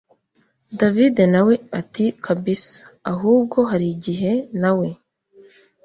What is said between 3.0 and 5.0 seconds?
ahubwo harigihe nawe